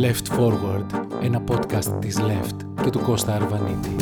[0.00, 0.86] Left Forward,
[1.22, 3.94] ένα podcast της Left και του Κώστα Αρβανίτη.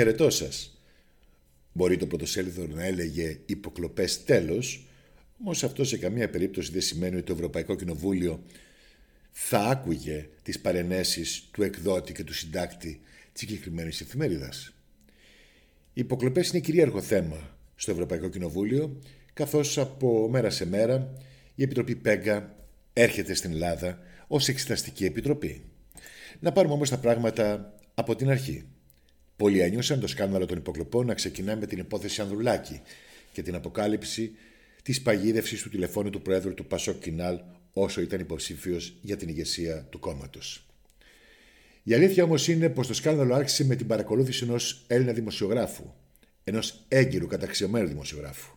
[0.00, 0.80] Χαιρετώ σας.
[1.72, 4.86] Μπορεί το πρωτοσέλιδο να έλεγε υποκλοπές τέλος,
[5.40, 8.42] όμως αυτό σε καμία περίπτωση δεν σημαίνει ότι το Ευρωπαϊκό Κοινοβούλιο
[9.30, 13.00] θα άκουγε τις παρενέσεις του εκδότη και του συντάκτη
[13.32, 14.72] της συγκεκριμένης εφημερίδας.
[15.92, 19.00] Οι υποκλοπές είναι κυρίαρχο θέμα στο Ευρωπαϊκό Κοινοβούλιο,
[19.32, 21.12] καθώς από μέρα σε μέρα
[21.54, 22.56] η Επιτροπή Πέγκα
[22.92, 25.64] έρχεται στην Ελλάδα ως εξεταστική επιτροπή.
[26.40, 28.64] Να πάρουμε όμως τα πράγματα από την αρχή.
[29.40, 32.80] Πολλοί ένιωσαν το σκάνδαλο των υποκλοπών να ξεκινά με την υπόθεση Ανδρουλάκη
[33.32, 34.32] και την αποκάλυψη
[34.82, 37.40] της παγίδευσης του τηλεφώνου του Προέδρου του Πασόκ Κινάλ
[37.72, 40.66] όσο ήταν υποψήφιος για την ηγεσία του κόμματος.
[41.82, 45.92] Η αλήθεια όμως είναι πως το σκάνδαλο άρχισε με την παρακολούθηση ενός Έλληνα δημοσιογράφου,
[46.44, 48.56] ενός έγκυρου καταξιωμένου δημοσιογράφου.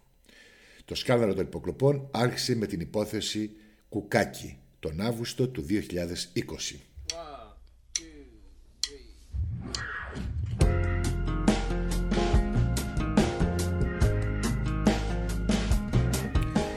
[0.86, 3.52] Το σκάνδαλο των υποκλοπών άρχισε με την υπόθεση
[3.90, 6.93] Κουκάκη τον Αύγουστο του 2020.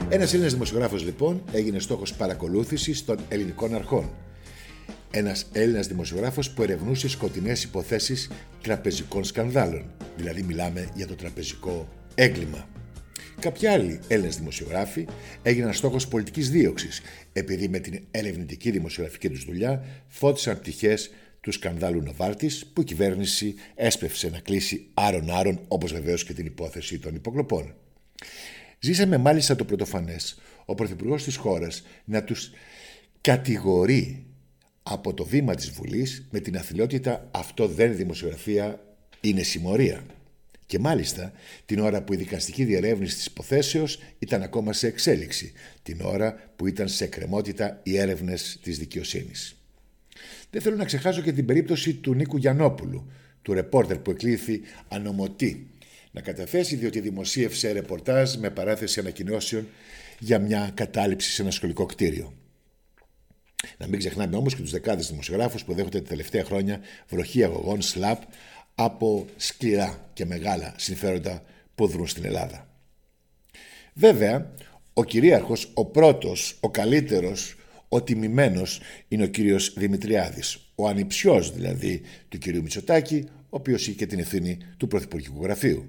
[0.09, 4.09] Ένας Έλληνας δημοσιογράφος, λοιπόν, έγινε στόχος παρακολούθησης των ελληνικών αρχών.
[5.11, 8.29] Ένας Έλληνας δημοσιογράφος που ερευνούσε σκοτεινές υποθέσεις
[8.61, 9.91] τραπεζικών σκανδάλων.
[10.17, 12.69] Δηλαδή, μιλάμε για το τραπεζικό έγκλημα.
[13.39, 15.07] Κάποιοι άλλοι Έλληνες δημοσιογράφοι
[15.41, 17.01] έγιναν στόχος πολιτικής δίωξης,
[17.33, 21.09] επειδή με την ερευνητική δημοσιογραφική τους δουλειά φώτισαν πτυχές
[21.41, 26.99] του σκανδάλου Νοβάρτης, που η κυβέρνηση έσπευσε να κλείσει άρον-άρον, όπως βεβαίως και την υπόθεση
[26.99, 27.73] των υποκλοπών.
[28.79, 32.51] Ζήσαμε μάλιστα το πρωτοφανές ο Πρωθυπουργός της χώρας να τους
[33.21, 34.25] κατηγορεί
[34.83, 40.03] από το βήμα της Βουλής με την αθλειότητα αυτό δεν είναι δημοσιογραφία, είναι συμμορία.
[40.65, 41.31] Και μάλιστα
[41.65, 45.51] την ώρα που η δικαστική διερεύνηση της υποθέσεως ήταν ακόμα σε εξέλιξη,
[45.83, 49.55] την ώρα που ήταν σε εκκρεμότητα οι έρευνες της δικαιοσύνης.
[50.49, 53.11] Δεν θέλω να ξεχάσω και την περίπτωση του Νίκου Γιαννόπουλου,
[53.41, 55.67] του ρεπόρτερ που εκλήθη ανομωτή
[56.11, 59.67] να καταθέσει διότι δημοσίευσε ρεπορτάζ με παράθεση ανακοινώσεων
[60.19, 62.33] για μια κατάληψη σε ένα σχολικό κτίριο.
[63.77, 66.79] Να μην ξεχνάμε όμως και τους δεκάδες δημοσιογράφους που δέχονται τα τελευταία χρόνια
[67.09, 68.21] βροχή αγωγών σλαπ
[68.75, 71.43] από σκληρά και μεγάλα συμφέροντα
[71.75, 72.67] που δρούν στην Ελλάδα.
[73.93, 74.51] Βέβαια,
[74.93, 77.55] ο κυρίαρχος, ο πρώτος, ο καλύτερος,
[77.89, 83.97] ο τιμημένος είναι ο κύριος Δημητριάδης, ο ανιψιός δηλαδή του κυρίου Μητσοτάκη, ο οποίος είχε
[83.97, 85.85] και την ευθύνη του Πρωθυπουργικού Γραφείου.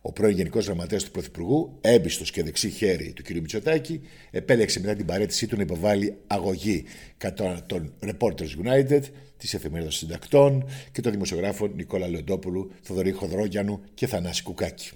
[0.00, 3.30] Ο πρώην Γενικός Γραμματέας του Πρωθυπουργού, έμπιστος και δεξί χέρι του κ.
[3.30, 6.84] Μητσοτάκη, επέλεξε μετά την παρέτησή του να υποβάλει αγωγή
[7.16, 9.02] κατά των Reporters United,
[9.36, 14.90] τη εφημερίδα συντακτών και των δημοσιογράφων Νικόλα Λεοντόπουλου, Θοδωρή Χοδρόγιανου και Θανάση Κουκάκη.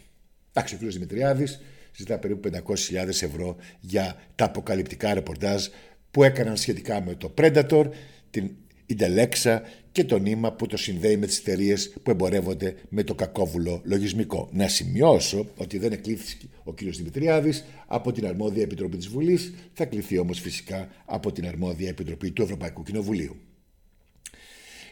[0.53, 0.93] Εντάξει, ο κ.
[0.93, 1.61] Δημητριάδης
[1.97, 5.67] ζητά περίπου 500.000 ευρώ για τα αποκαλυπτικά ρεπορτάζ
[6.11, 7.89] που έκαναν σχετικά με το Predator,
[8.31, 8.51] την
[8.87, 9.63] Ιντελέξα
[9.93, 14.49] και το νήμα που το συνδέει με τις εταιρείες που εμπορεύονται με το κακόβουλο λογισμικό.
[14.53, 16.79] Να σημειώσω ότι δεν εκλήθηκε ο κ.
[16.83, 22.31] Δημητριάδης από την αρμόδια επιτροπή της Βουλής, θα κληθεί όμως φυσικά από την αρμόδια επιτροπή
[22.31, 23.37] του Ευρωπαϊκού Κοινοβουλίου.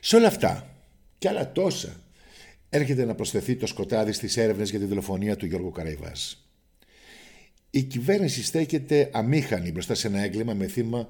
[0.01, 0.75] Σε όλα αυτά
[1.19, 2.01] και άλλα τόσα
[2.69, 6.45] έρχεται να προσθεθεί το σκοτάδι στις έρευνες για τη δολοφονία του Γιώργου Καραϊβάς.
[7.71, 11.09] Η κυβέρνηση στέκεται αμήχανη μπροστά σε ένα έγκλημα με θύμα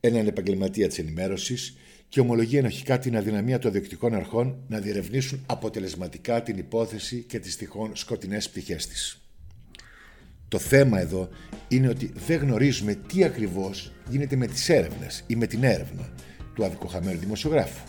[0.00, 1.76] έναν επαγγελματία της ενημέρωσης
[2.08, 7.56] και ομολογεί ενοχικά την αδυναμία των διοικητικών αρχών να διερευνήσουν αποτελεσματικά την υπόθεση και τις
[7.56, 9.22] τυχόν σκοτεινές πτυχές της.
[10.48, 11.28] Το θέμα εδώ
[11.68, 16.12] είναι ότι δεν γνωρίζουμε τι ακριβώς γίνεται με τις έρευνες ή με την έρευνα
[16.54, 17.86] του αδικοχαμένου δημοσιογράφου.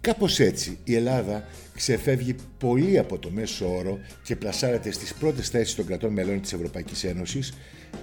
[0.00, 1.44] Κάπως έτσι η Ελλάδα
[1.74, 6.52] ξεφεύγει πολύ από το μέσο όρο και πλασάρεται στις πρώτες θέσεις των κρατών μελών της
[6.52, 7.52] Ευρωπαϊκής Ένωσης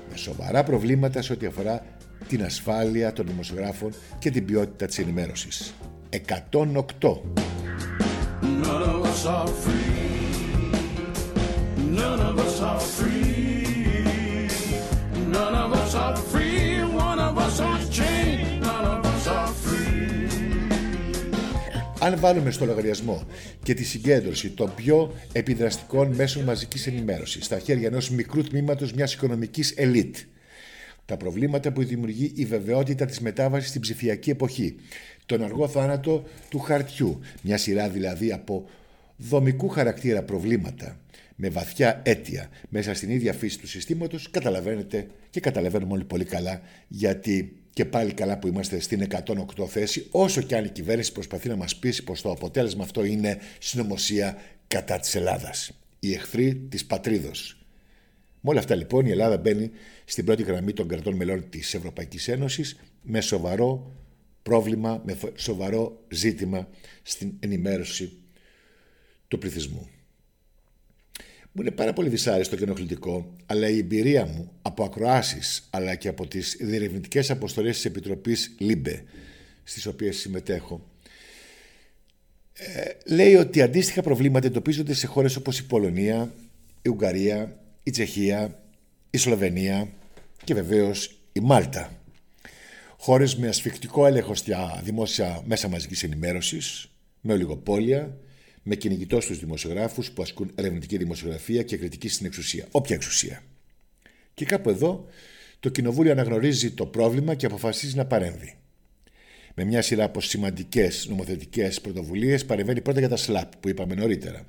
[0.10, 1.97] με σοβαρά προβλήματα σε ό,τι αφορά
[2.28, 5.74] την ασφάλεια των δημοσιογράφων και την ποιότητα της ενημέρωσης.
[6.10, 7.22] 108.
[22.00, 23.24] Αν βάλουμε στο λογαριασμό
[23.64, 29.14] και τη συγκέντρωση των πιο επιδραστικών μέσων μαζικής ενημέρωσης στα χέρια ενός μικρού τμήματος μιας
[29.14, 30.16] οικονομικής ελίτ,
[31.08, 34.76] τα προβλήματα που δημιουργεί η βεβαιότητα της μετάβασης στην ψηφιακή εποχή,
[35.26, 38.66] τον αργό θάνατο του χαρτιού, μια σειρά δηλαδή από
[39.18, 41.00] δομικού χαρακτήρα προβλήματα
[41.36, 46.62] με βαθιά αίτια μέσα στην ίδια φύση του συστήματος, καταλαβαίνετε και καταλαβαίνουμε όλοι πολύ καλά
[46.88, 49.08] γιατί και πάλι καλά που είμαστε στην
[49.58, 53.04] 108 θέση, όσο και αν η κυβέρνηση προσπαθεί να μας πείσει πως το αποτέλεσμα αυτό
[53.04, 54.38] είναι συνωμοσία
[54.68, 55.72] κατά της Ελλάδας.
[56.00, 57.67] Οι εχθροί της πατρίδος.
[58.48, 59.72] Με όλα αυτά λοιπόν η Ελλάδα μπαίνει
[60.06, 63.96] στην πρώτη γραμμή των κρατών μελών της Ευρωπαϊκής Ένωσης με σοβαρό
[64.44, 66.70] πρόβλημα, με σοβαρό ζήτημα
[67.02, 68.12] στην ενημέρωση
[69.28, 69.88] του πληθυσμού.
[71.52, 76.08] Μου είναι πάρα πολύ δυσάρεστο και ενοχλητικό, αλλά η εμπειρία μου από ακροάσεις αλλά και
[76.08, 79.04] από τις διερευνητικές αποστολές της Επιτροπής LIBE,
[79.64, 80.90] στις οποίες συμμετέχω,
[82.54, 86.34] ε, λέει ότι αντίστοιχα προβλήματα εντοπίζονται σε χώρες όπως η Πολωνία,
[86.82, 88.60] η Ουγγαρία, η Τσεχία,
[89.10, 89.90] η Σλοβενία
[90.44, 92.02] και βεβαίως η Μάλτα.
[92.98, 96.90] Χώρες με ασφιχτικό έλεγχο στα δημόσια μέσα μαζικής ενημέρωσης,
[97.22, 98.18] με ολιγοπόλια,
[98.64, 102.68] με κυνηγητό στους δημοσιογράφους που ασκούν ερευνητική δημοσιογραφία και κριτική στην εξουσία.
[102.72, 103.44] Όποια εξουσία.
[104.34, 105.06] Και κάπου εδώ
[105.60, 108.56] το Κοινοβούλιο αναγνωρίζει το πρόβλημα και αποφασίζει να παρέμβει.
[109.56, 114.48] Με μια σειρά από σημαντικές νομοθετικές πρωτοβουλίες παρεμβαίνει πρώτα για τα ΣΛΑΠ που είπαμε νωρίτερα,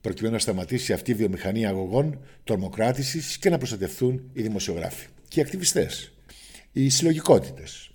[0.00, 5.42] προκειμένου να σταματήσει αυτή η βιομηχανία αγωγών, τρομοκράτησης και να προστατευτούν οι δημοσιογράφοι και οι
[5.42, 6.12] ακτιβιστές,
[6.72, 7.88] οι συλλογικότητες,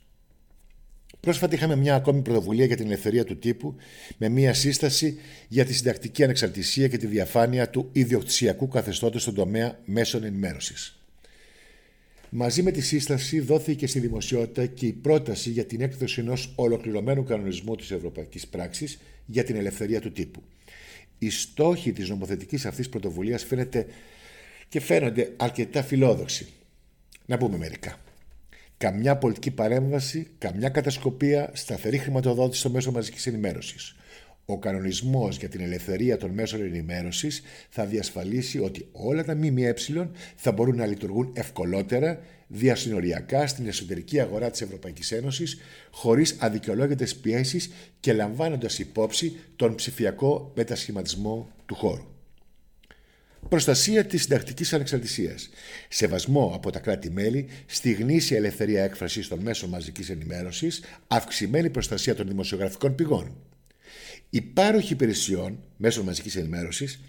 [1.23, 3.75] Πρόσφατα είχαμε μια ακόμη πρωτοβουλία για την ελευθερία του τύπου
[4.17, 5.17] με μια σύσταση
[5.47, 10.99] για τη συντακτική ανεξαρτησία και τη διαφάνεια του ιδιοκτησιακού καθεστώτος στον τομέα μέσων ενημέρωσης.
[12.29, 17.23] Μαζί με τη σύσταση δόθηκε στη δημοσιότητα και η πρόταση για την έκδοση ενός ολοκληρωμένου
[17.23, 20.43] κανονισμού της Ευρωπαϊκής Πράξης για την ελευθερία του τύπου.
[21.23, 23.85] Οι στόχοι της νομοθετικής αυτής πρωτοβουλίας φαίνεται
[24.69, 26.47] και φαίνονται αρκετά φιλόδοξοι.
[27.25, 27.97] Να πούμε μερικά
[28.83, 33.95] καμιά πολιτική παρέμβαση, καμιά κατασκοπία, σταθερή χρηματοδότηση στο μέσο μαζικής ενημέρωσης.
[34.45, 39.73] Ο κανονισμός για την ελευθερία των μέσων ενημέρωσης θα διασφαλίσει ότι όλα τα ΜΜΕ
[40.35, 42.19] θα μπορούν να λειτουργούν ευκολότερα
[42.53, 45.57] διασυνοριακά στην εσωτερική αγορά της Ευρωπαϊκής Ένωσης,
[45.91, 52.11] χωρίς αδικαιολόγητες πιέσεις και λαμβάνοντας υπόψη τον ψηφιακό μετασχηματισμό του χώρου.
[53.49, 55.49] Προστασία της συντακτικής ανεξαρτησίας.
[55.89, 62.27] Σεβασμό από τα κράτη-μέλη στη γνήσια ελευθερία έκφρασης των μέσων μαζικής ενημέρωσης, αυξημένη προστασία των
[62.27, 63.35] δημοσιογραφικών πηγών.
[64.29, 66.99] Οι πάροχοι υπηρεσιών μέσων μαζικής ενημέρωσης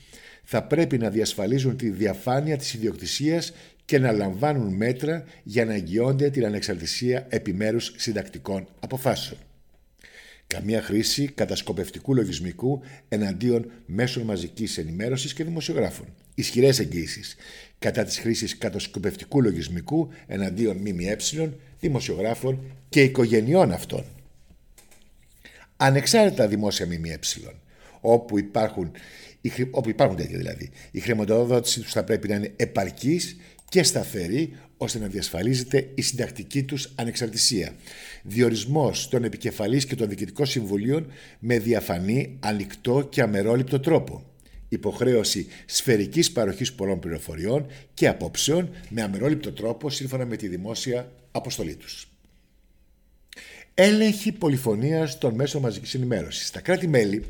[0.45, 3.53] θα πρέπει να διασφαλίζουν τη διαφάνεια της ιδιοκτησίας
[3.85, 9.39] και να λαμβάνουν μέτρα για να εγγυώνται την ανεξαρτησία επιμέρους συντακτικών αποφάσεων
[10.47, 16.07] καμία χρήση κατασκοπευτικού λογισμικού εναντίον μέσων μαζικής ενημέρωσης και δημοσιογράφων.
[16.35, 17.37] Ισχυρές εγγύησεις
[17.79, 21.17] κατά της χρήσης κατασκοπευτικού λογισμικού εναντίον ΜΜΕ,
[21.81, 24.05] δημοσιογράφων και οικογενειών αυτών.
[25.77, 27.19] Ανεξάρτητα δημόσια ΜΜΕ,
[28.01, 28.91] όπου υπάρχουν,
[29.71, 33.37] όπου υπάρχουν τέτοια δηλαδή, η χρηματοδότηση τους θα πρέπει να είναι επαρκής
[33.69, 37.75] και σταθερή ώστε να διασφαλίζεται η συντακτική τους ανεξαρτησία.
[38.23, 41.07] Διορισμός των επικεφαλής και των διοικητικών συμβουλίων
[41.39, 44.25] με διαφανή, ανοιχτό και αμερόληπτο τρόπο.
[44.69, 51.75] Υποχρέωση σφαιρικής παροχής πολλών πληροφοριών και απόψεων με αμερόληπτο τρόπο σύμφωνα με τη δημόσια αποστολή
[51.75, 52.09] τους.
[53.75, 56.51] Έλεγχη πολυφωνίας των μέσων μαζικής ενημέρωσης.
[56.51, 57.25] Τα κράτη-μέλη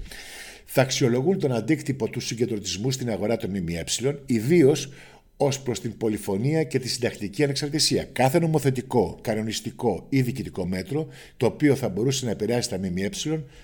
[0.64, 3.84] θα αξιολογούν τον αντίκτυπο του συγκεντρωτισμού στην αγορά των ΜΜΕ,
[4.26, 4.92] ιδίως
[5.36, 8.04] ως προς την πολυφωνία και τη συντακτική ανεξαρτησία.
[8.04, 13.10] Κάθε νομοθετικό, κανονιστικό ή διοικητικό μέτρο το οποίο θα μπορούσε να επηρεάσει τα ΜΜΕ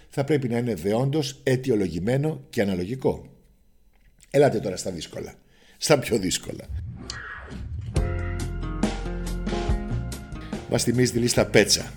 [0.08, 3.24] θα πρέπει να είναι δεόντως αιτιολογημένο και αναλογικό.
[4.30, 5.34] Ελάτε τώρα στα δύσκολα.
[5.78, 6.64] Στα πιο δύσκολα.
[10.70, 11.92] Μας θυμίζει τη λίστα Πέτσα.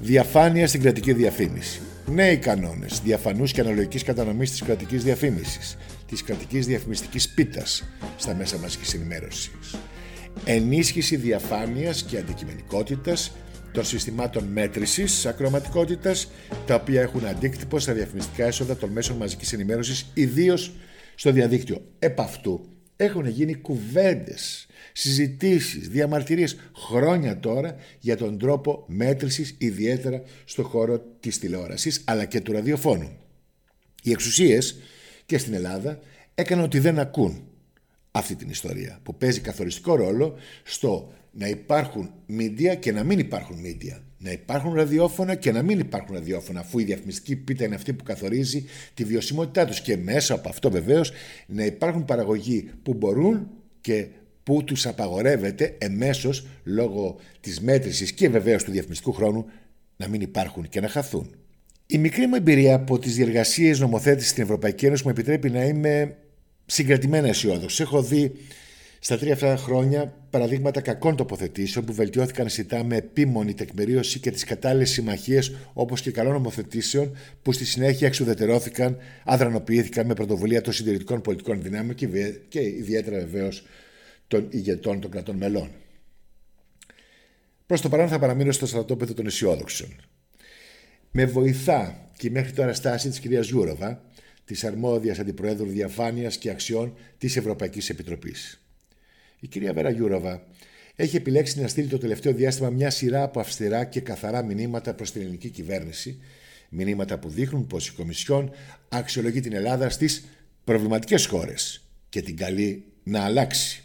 [0.00, 5.76] Διαφάνεια στην κρατική διαφήμιση νέοι κανόνες διαφανούς και αναλογικής κατανομής της κρατικής διαφήμισης,
[6.12, 7.84] της κρατικής διαφημιστικής πίτας
[8.16, 9.50] στα μέσα μαζικής ενημέρωσης.
[10.44, 13.32] Ενίσχυση διαφάνειας και αντικειμενικότητας
[13.72, 16.14] των συστημάτων μέτρησης ακροματικότητα,
[16.66, 20.72] τα οποία έχουν αντίκτυπο στα διαφημιστικά έσοδα των μέσων μαζικής ενημέρωσης, ιδίως
[21.14, 21.84] στο διαδίκτυο.
[21.98, 30.62] Επ' αυτού έχουν γίνει κουβέντες συζητήσεις, διαμαρτυρίες χρόνια τώρα για τον τρόπο μέτρησης ιδιαίτερα στο
[30.62, 33.16] χώρο της τηλεόρασης αλλά και του ραδιοφώνου.
[34.02, 34.76] Οι εξουσίες
[35.32, 35.98] και στην Ελλάδα
[36.34, 37.42] έκαναν ότι δεν ακούν
[38.10, 40.34] αυτή την ιστορία που παίζει καθοριστικό ρόλο
[40.64, 44.02] στο να υπάρχουν μίντια και να μην υπάρχουν μίντια.
[44.18, 48.04] Να υπάρχουν ραδιόφωνα και να μην υπάρχουν ραδιόφωνα, αφού η διαφημιστική πίτα είναι αυτή που
[48.04, 51.12] καθορίζει τη βιωσιμότητά τους και μέσα από αυτό βεβαίως
[51.46, 54.06] να υπάρχουν παραγωγοί που μπορούν και
[54.42, 59.46] που τους απαγορεύεται εμέσως λόγω της μέτρησης και βεβαίως του διαφημιστικού χρόνου
[59.96, 61.41] να μην υπάρχουν και να χαθούν.
[61.86, 66.16] Η μικρή μου εμπειρία από τις διεργασίες νομοθέτηση στην Ευρωπαϊκή Ένωση μου επιτρέπει να είμαι
[66.66, 67.82] συγκρατημένα αισιόδοξο.
[67.82, 68.32] Έχω δει
[68.98, 74.44] στα τρία αυτά χρόνια παραδείγματα κακών τοποθετήσεων που βελτιώθηκαν αισθητά με επίμονη τεκμηρίωση και τις
[74.44, 81.20] κατάλληλες συμμαχίες όπως και καλών νομοθετήσεων που στη συνέχεια εξουδετερώθηκαν, αδρανοποιήθηκαν με πρωτοβουλία των συντηρητικών
[81.20, 81.94] πολιτικών δυνάμεων
[82.48, 83.66] και ιδιαίτερα βεβαίως
[84.28, 85.70] των ηγετών των κρατών μελών.
[87.66, 89.88] Προς το παρόν θα παραμείνω στο στρατόπεδο των αισιόδοξων.
[91.14, 94.04] Με βοηθά και μέχρι τώρα στάση της κυρίας Γιούροβα,
[94.44, 98.66] της αρμόδιας αντιπροέδρου διαφάνειας και αξιών της Ευρωπαϊκής Επιτροπής.
[99.40, 100.46] Η κυρία Βέρα Γιούροβα
[100.96, 105.12] έχει επιλέξει να στείλει το τελευταίο διάστημα μια σειρά από αυστηρά και καθαρά μηνύματα προς
[105.12, 106.18] την ελληνική κυβέρνηση.
[106.68, 108.50] Μηνύματα που δείχνουν πως η Κομισιόν
[108.88, 110.24] αξιολογεί την Ελλάδα στις
[110.64, 113.81] προβληματικές χώρες και την καλεί να αλλάξει.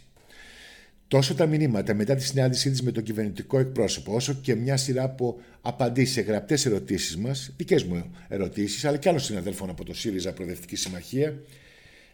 [1.07, 5.03] Τόσο τα μηνύματα μετά τη συνάντησή της με τον κυβερνητικό εκπρόσωπο, όσο και μια σειρά
[5.03, 9.93] από απαντήσεις σε γραπτές ερωτήσεις μας, δικές μου ερωτήσεις, αλλά και άλλων συναδέλφων από το
[9.93, 11.39] ΣΥΡΙΖΑ Προοδευτικής Συμμαχία,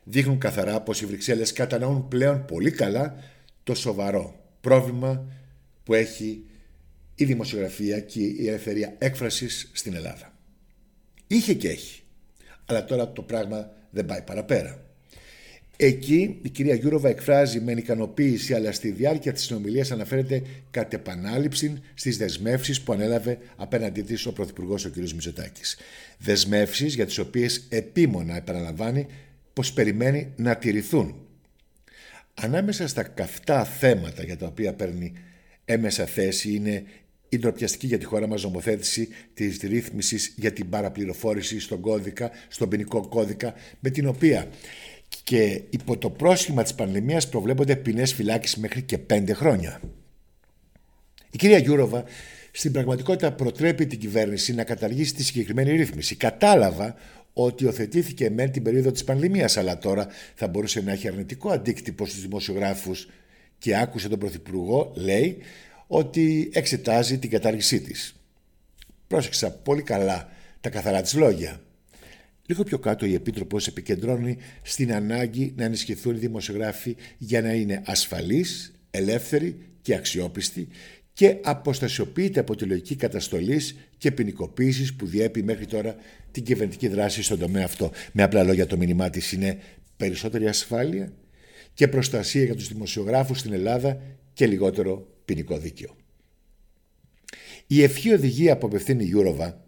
[0.04, 3.16] δείχνουν καθαρά πως οι Βρυξέλλες κατανοούν πλέον πολύ καλά
[3.64, 5.26] το σοβαρό πρόβλημα
[5.84, 6.46] που έχει
[7.16, 10.34] η δημοσιογραφία και η ελευθερία έκφρασης στην Ελλάδα.
[11.28, 12.02] Είχε και έχει.
[12.66, 14.86] Αλλά τώρα το πράγμα δεν πάει παραπέρα.
[15.86, 21.82] Εκεί η κυρία Γιούροβα εκφράζει με ικανοποίηση αλλά στη διάρκεια της συνομιλίας αναφέρεται κατ' επανάληψη
[21.94, 24.96] στις δεσμεύσεις που ανέλαβε απέναντί της ο Πρωθυπουργός ο κ.
[24.96, 25.78] Μητσοτάκης.
[26.18, 29.08] Δεσμεύσεις για τις οποίες επίμονα επαναλαμβάνει
[29.54, 31.16] πως περιμένει να τηρηθούν
[32.34, 35.14] Ανάμεσα στα καυτά θέματα για τα οποία παίρνει
[35.66, 36.84] έμμεσα θέση είναι
[37.30, 42.70] η ντροπιαστική για τη χώρα μας νομοθέτηση της ρύθμισης για την παραπληροφόρηση στον κώδικα, στον
[42.70, 44.48] ποινικό κώδικα, με την οποία
[45.24, 49.82] και υπό το πρόσχημα της πανδημίας προβλέπονται ποινές φυλάκισης μέχρι και πέντε χρόνια.
[51.32, 52.04] Η κυρία Γιούροβα
[52.52, 56.16] στην πραγματικότητα προτρέπει την κυβέρνηση να καταργήσει τη συγκεκριμένη ρύθμιση.
[56.16, 56.96] Κατάλαβα
[57.34, 62.06] ότι οθετήθηκε μεν την περίοδο της πανδημίας αλλά τώρα θα μπορούσε να έχει αρνητικό αντίκτυπο
[62.06, 63.08] στους δημοσιογράφους
[63.58, 65.38] και άκουσε τον Πρωθυπουργό, λέει,
[65.88, 68.16] ότι εξετάζει την κατάργησή της.
[69.08, 70.30] Πρόσεξα πολύ καλά
[70.62, 71.62] τα καθαρά της λόγια.
[72.54, 77.82] Λίγο πιο κάτω η Επίτροπος επικεντρώνει στην ανάγκη να ενισχυθούν οι δημοσιογράφοι για να είναι
[77.86, 80.68] ασφαλείς, ελεύθεροι και αξιόπιστοι
[81.14, 85.96] και αποστασιοποιείται από τη λογική καταστολής και ποινικοποίησης που διέπει μέχρι τώρα
[86.32, 87.92] την κυβερνητική δράση στον τομέα αυτό.
[88.12, 89.58] Με απλά λόγια, το μήνυμά της είναι
[89.98, 91.14] περισσότερη ασφάλεια
[91.74, 94.02] και προστασία για τους δημοσιογράφους στην Ελλάδα
[94.34, 95.96] και λιγότερο ποινικό δίκαιο.
[97.68, 99.66] Η ευχή οδηγία που απευθύνει η Γιούροβα,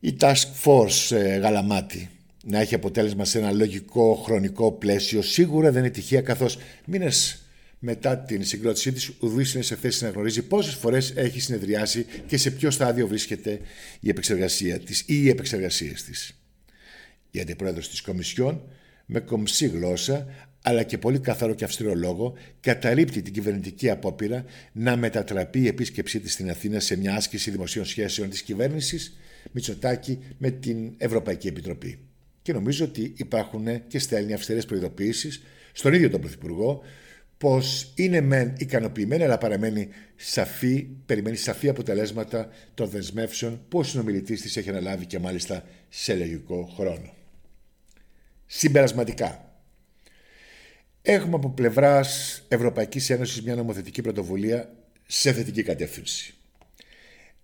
[0.00, 2.10] η Task Force ε, Γαλαμάτη,
[2.44, 7.42] να έχει αποτέλεσμα σε ένα λογικό χρονικό πλαίσιο σίγουρα δεν είναι τυχαία καθώς μήνες
[7.78, 12.36] μετά την συγκρότησή της, ουδείς είναι σε θέση να γνωρίζει πόσες φορές έχει συνεδριάσει και
[12.36, 13.60] σε ποιο στάδιο βρίσκεται
[14.00, 16.40] η επεξεργασία της ή οι επεξεργασίες της.
[17.30, 18.62] Η αντιπρόεδρος της Κομισιόν,
[19.06, 20.26] με κομψή γλώσσα
[20.62, 26.20] αλλά και πολύ καθαρό και αυστηρό λόγο, καταρρύπτει την κυβερνητική απόπειρα να μετατραπεί η επίσκεψή
[26.20, 29.18] της στην Αθήνα σε μια άσκηση δημοσίων σχέσεων της κυβέρνησης
[29.52, 31.98] Μητσοτάκη με την Ευρωπαϊκή Επιτροπή.
[32.42, 35.30] Και νομίζω ότι υπάρχουν και στέλνει αυστηρές προειδοποιήσει
[35.72, 36.82] στον ίδιο τον Πρωθυπουργό
[37.38, 44.42] πως είναι μεν ικανοποιημένη αλλά παραμένει σαφή, περιμένει σαφή αποτελέσματα των δεσμεύσεων που ο συνομιλητής
[44.42, 47.14] της έχει αναλάβει και μάλιστα σε λογικό χρόνο.
[48.46, 49.47] Συμπερασματικά,
[51.02, 54.72] έχουμε από πλευράς Ευρωπαϊκής Ένωσης μια νομοθετική πρωτοβουλία
[55.06, 56.34] σε θετική κατεύθυνση.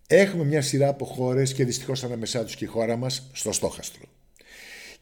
[0.06, 4.04] Έχουμε μια σειρά από χώρες και δυστυχώς ανάμεσά τους και η χώρα μας στο στόχαστρο.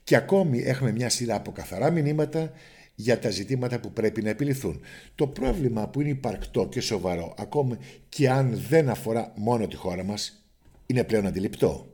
[0.04, 2.52] Και ακόμη έχουμε μια σειρά από καθαρά μηνύματα
[2.94, 4.80] για τα ζητήματα που πρέπει να επιληθούν.
[5.14, 7.76] Το πρόβλημα που είναι υπαρκτό και σοβαρό, ακόμη
[8.08, 10.46] και αν δεν αφορά μόνο τη χώρα μας,
[10.86, 11.91] είναι πλέον αντιληπτό.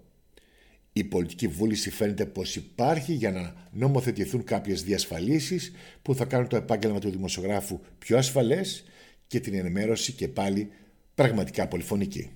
[0.99, 6.57] Η πολιτική βούληση φαίνεται πως υπάρχει για να νομοθετηθούν κάποιες διασφαλίσεις που θα κάνουν το
[6.57, 8.85] επάγγελμα του δημοσιογράφου πιο ασφαλές
[9.27, 10.69] και την ενημέρωση και πάλι
[11.15, 12.31] πραγματικά πολυφωνική.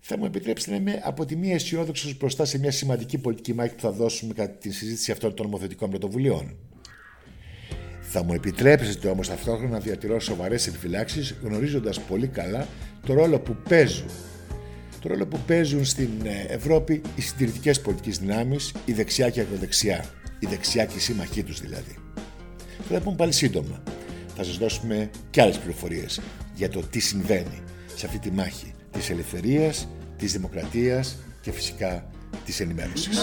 [0.00, 3.74] Θα μου επιτρέψετε να είμαι από τη μία αισιόδοξο μπροστά σε μια σημαντική πολιτική μάχη
[3.74, 6.56] που θα δώσουμε κατά τη συζήτηση αυτών των νομοθετικών πρωτοβουλειών.
[8.00, 12.68] Θα μου επιτρέψετε όμως ταυτόχρονα να διατηρώ σοβαρές επιφυλάξεις γνωρίζοντας πολύ καλά
[13.06, 14.10] το ρόλο που παίζουν
[15.02, 19.42] το ρόλο που παίζουν στην ε, Ευρώπη οι συντηρητικές πολιτικές δυνάμεις, η δεξιά και η
[19.42, 20.04] ακροδεξιά,
[20.38, 21.96] η δεξιά και η σύμμαχή τους δηλαδή.
[22.88, 23.82] Θα τα πούμε πάλι σύντομα.
[24.36, 26.20] Θα σας δώσουμε και άλλες πληροφορίες
[26.54, 27.62] για το τι συμβαίνει
[27.94, 32.06] σε αυτή τη μάχη της ελευθερίας, της δημοκρατίας και φυσικά
[32.44, 33.18] της ενημέρωσης.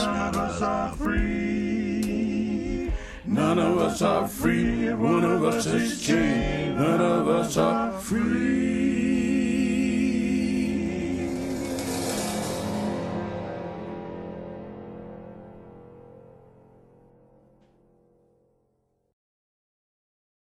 [3.31, 8.88] None of us are free, one of us is chained, none of us are free.